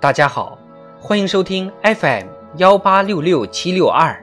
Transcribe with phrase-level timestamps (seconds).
[0.00, 0.56] 大家好，
[0.98, 2.26] 欢迎收听 FM
[2.56, 4.18] 幺八六六七六二。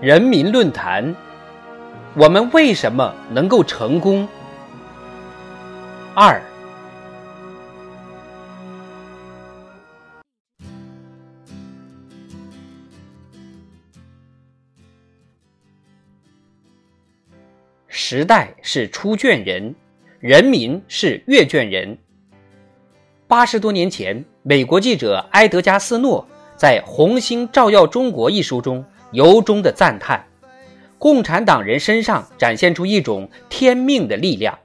[0.00, 1.14] 人民论坛，
[2.14, 4.26] 我们为什么能够成功？
[6.14, 6.40] 二，
[18.10, 19.74] 时代是出卷人，
[20.18, 21.98] 人民是阅卷人。
[23.26, 26.26] 八十多年前，美国记者埃德加斯诺
[26.56, 28.82] 在《红星照耀中国》一书中。
[29.12, 30.24] 由衷的赞叹，
[30.96, 34.58] 共产党人身上展现出一种天命的力量。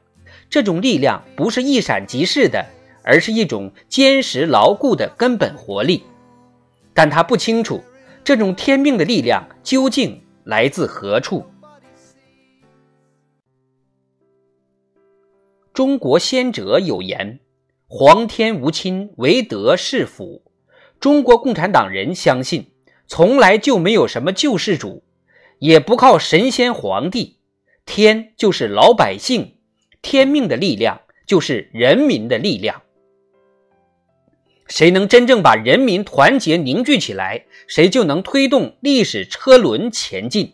[0.50, 2.66] 这种力量不是一闪即逝的，
[3.04, 6.02] 而是一种坚实牢固的根本活力。
[6.94, 7.84] 但他不清楚
[8.24, 11.46] 这种天命的力量究竟来自何处。
[15.74, 17.40] 中国先哲有言
[17.88, 20.44] ：“皇天无亲，唯德是辅。”
[21.02, 22.68] 中国共产党人相信。
[23.06, 25.04] 从来就没有什么救世主，
[25.60, 27.38] 也不靠神仙皇帝，
[27.86, 29.58] 天就是老百姓，
[30.02, 32.82] 天命的力量就是人民的力量。
[34.68, 40.54] 谁能真正把人民团结凝聚起来，谁就能推动历史车轮前进。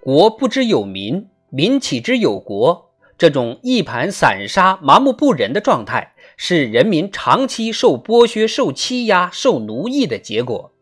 [0.00, 2.89] 国不知有民，民岂知有国？
[3.20, 10.72] 这种一盘散沙、麻木不仁的状态，是人民长期受剥削、受欺压、受奴役的结果。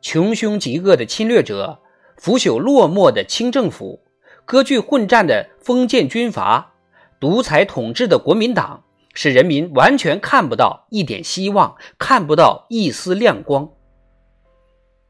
[0.00, 1.80] 穷凶极恶的侵略者，
[2.16, 4.00] 腐朽落寞的清政府，
[4.46, 6.72] 割据混战的封建军阀，
[7.20, 13.68] 独裁统治的国民党，使人民完全看不到一点希望，看不到一丝亮光。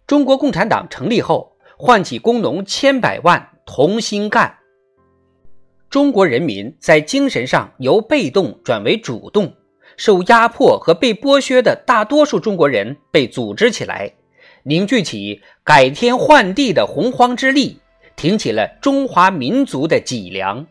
[0.09, 4.59] 中国共产党成立后，唤起工农千百万同心干。
[5.95, 9.55] 中国人民在精神上由被动转为主动，
[9.97, 14.13] 受压迫和被剥削的大多数中国人被组织起来。
[14.65, 17.79] 凝聚起改天换地的洪荒之力，
[18.17, 20.67] 挺起了中华民族的脊梁。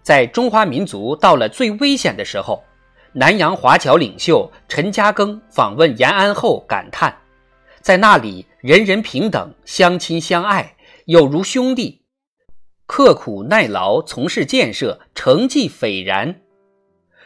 [0.00, 2.62] 在中华民族到了最危险的时候，
[3.10, 7.12] 南洋华侨领袖陈嘉庚访问延安后感叹
[7.82, 12.01] ：“在那里，人人平等，相亲相爱，有如兄弟，
[12.94, 16.42] 刻苦耐劳从事建设，成绩斐然。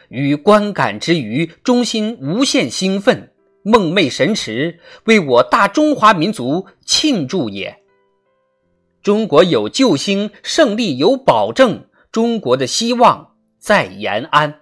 [0.07, 3.33] 于观感之余，中心无限兴奋。”
[3.67, 7.83] 梦寐神驰，为我大中华民族庆祝也！
[9.03, 14.61] 中国有救星，胜利有保证，中国的希望在延安。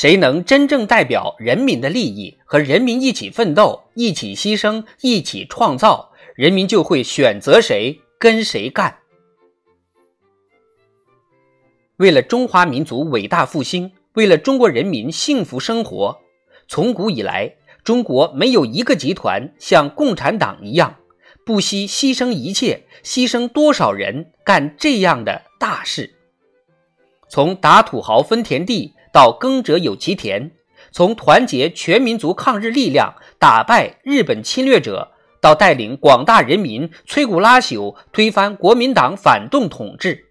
[0.00, 8.98] 谁能真正代表人民的利益，和人民一起奋斗、一起牺牲、一起创造，人民就会选择谁，跟谁干。
[11.96, 16.16] 为了中华民族伟大复兴，为了中国人民幸福生活，
[16.68, 20.94] 从古以来，中国没有一个集团像共产党一样，
[21.44, 26.14] 不惜牺牲一切，牺牲多少人干这样的大事。
[27.28, 30.50] 从打土豪分田地到耕者有其田，
[30.92, 40.26] 从团结全民族抗日力量打败日本侵略者，到带领广大人民摧枯拉朽推翻国民党反动统治。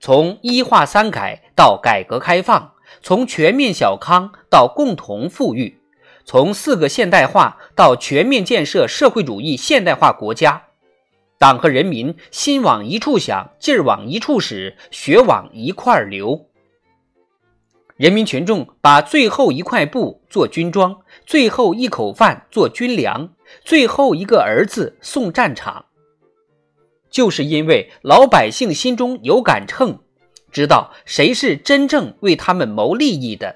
[0.00, 2.72] 从一化三改到改革开放，
[3.02, 5.80] 从全面小康到共同富裕，
[6.24, 10.64] 从四个现代化到全面建设社会主义现代化国家，
[11.38, 16.46] 党和人民心往一处想，劲儿往一处使，血往一块流。
[17.96, 23.32] 人民群众把最后一块布做军装，最后一口饭做军粮，
[23.64, 25.84] 最后一个儿子送战场。
[27.08, 30.00] 就是因为老百姓心中有杆秤，
[30.50, 33.54] 知道谁是真正为他们谋利益的。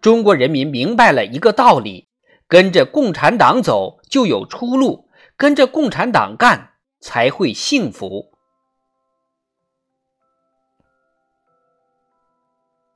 [0.00, 2.06] 中国人民明白了一个道理：
[2.46, 8.30] 跟着共产党走就有出路，跟着共产党干才会幸福。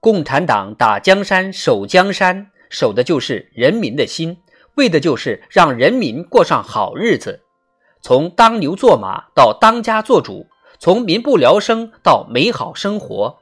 [0.02, 4.36] 共产党打江山、守江山，守的就是人民的心，
[4.74, 7.44] 为的就是让人民过上好日子。
[8.00, 10.48] 从当牛做马到当家做主，
[10.80, 13.38] 从民不聊生到美好生活，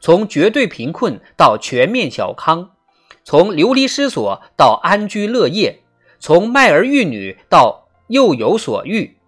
[0.00, 2.70] 从绝对贫困到全面小康，
[3.22, 5.82] 从流离失所到安居乐业，
[6.18, 9.18] 从卖儿育女到幼有所育，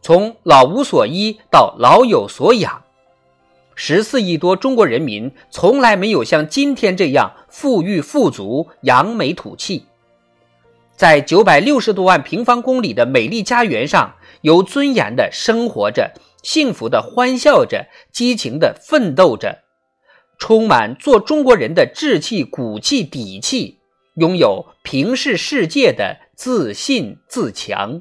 [0.00, 2.84] 从老无所依到老有所养。
[3.78, 9.84] 十四亿多中国人民从来没有像今天这样富裕富足、扬眉吐气。
[10.96, 19.58] 在九百六十多万平方公里的美丽家园上，有尊严的生活着，幸福的欢笑着，激情的奋斗着，
[20.38, 23.80] 充满做中国人的志气、骨气、底气，
[24.14, 28.00] 拥有平视世界的自信自强。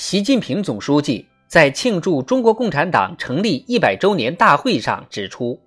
[0.00, 5.60] 习近平总书记在庆祝中国共产党成立一百周年大会上指出，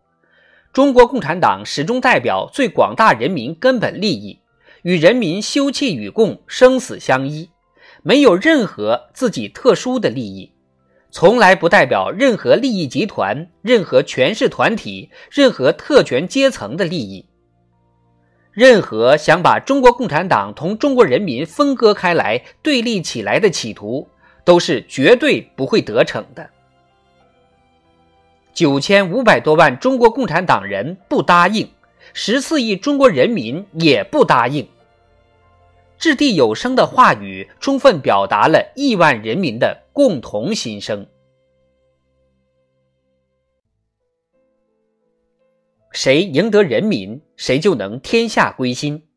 [0.71, 4.39] 中国共产党始终代表最广大人民根本利益，
[4.83, 7.49] 与人民休戚与共、生死相依，
[8.03, 10.53] 没有任何自己特殊的利益，
[11.11, 17.25] 从来不代表任何利益集团、任何权势团体、任何特权阶层的利益。
[18.53, 24.07] 任何想把中国共产党同中国人民分割开来、对立起来的企图。
[24.51, 26.49] 都是绝对不会得逞的。
[28.53, 31.71] 九千五百多万中国共产党人不答应，
[32.13, 34.67] 十四亿中国人民也不答应。
[35.97, 41.07] 掷地有声的话语，充分表达了亿万人民的共同心声。
[45.93, 49.07] 谁赢得人民，谁就能天下归心。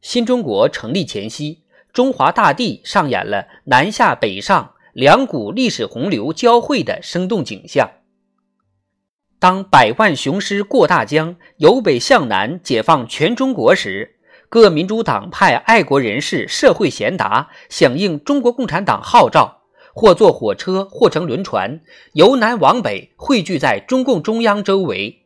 [0.00, 1.61] 新中国成立前夕。
[1.92, 7.90] 中华大地上演了南下北上两股历史洪流交汇的生动景象。
[9.38, 14.16] 当百万雄师过大江，由北向南解放全中国时，
[14.48, 19.62] 各民主党派爱国人士、社会贤达响应中国共产党号召，
[19.92, 21.80] 或坐火车，或乘轮船，
[22.14, 25.24] 由南往北汇聚在中共中央周围，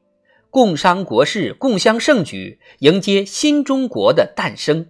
[0.51, 4.89] 共商国事，共襄盛举，迎接新中国的诞生。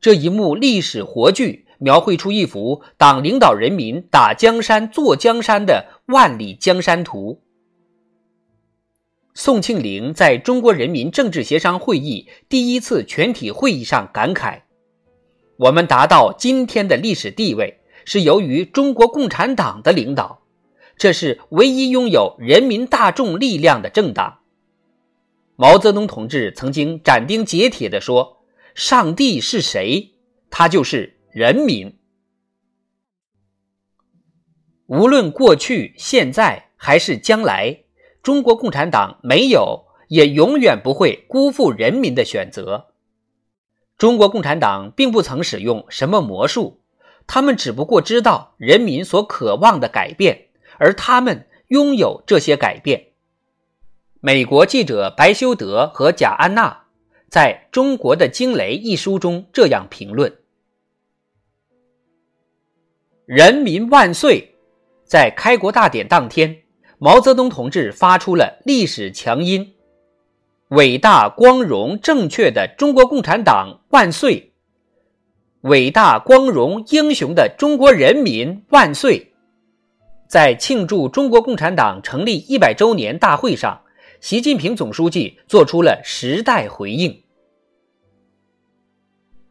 [0.00, 7.42] 这一幕历史活剧，描绘出一幅党领导人民打江山、坐江山的万里江山图。
[9.34, 14.62] 宋庆龄在中国人民政治协商会议第一次全体会议上感慨
[15.58, 20.42] ：“我们达到今天的历史地位，是由于中国共产党的领导，
[20.96, 24.38] 这是唯一拥有人民大众力量的政党。”
[25.56, 28.37] 毛泽东同志曾经斩钉截铁地说。
[28.78, 30.14] 上帝是谁？
[30.50, 31.98] 他就是人民。
[34.86, 37.80] 无论过去、现在还是将来，
[38.22, 42.92] 中国共产党没有，也永远不会辜负人民的选择。
[43.96, 46.80] 中国共产党并不曾使用什么魔术，
[47.26, 53.08] 他们只不过知道人民所渴望的改变，而他们拥有这些改变。
[54.20, 56.84] 美国记者白修德和贾安娜。
[57.28, 60.34] 在中国的惊雷一书中这样评论
[63.26, 64.54] ：“人民万岁！”
[65.04, 66.62] 在开国大典当天，
[66.98, 69.74] 毛泽东同志发出了历史强音
[70.68, 74.52] ：“伟大、光荣、正确的中国共产党万岁！
[75.62, 79.32] 伟大、光荣、英雄的中国人民万岁！”
[80.28, 83.82] 在庆祝中国共产党成立一百周年大会上。
[84.20, 87.22] 习近平总书记做出了时代回应：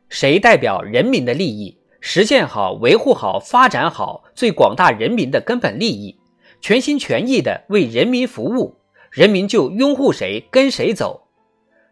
[0.09, 6.19] 谁代表人民的利益，实现好、维护好、发展好最广大人民的根本利益，
[6.59, 8.75] 全心全意的为人民服务，
[9.09, 11.29] 人民就拥护谁，跟谁走。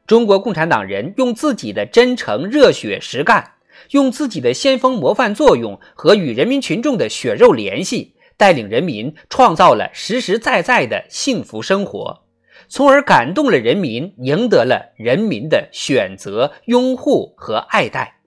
[0.05, 3.53] 中国共产党人用自己的真诚、热血、实干，
[3.91, 12.24] 用自己的先锋模范作用和与人民群众的血肉联系，带领人民创造了实实在在的幸福生活。
[12.75, 18.17] 从而感动了人民，赢得了人民的选择、拥护和爱戴，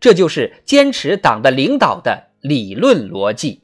[0.00, 3.62] 这就是坚持党的领导的理论逻辑。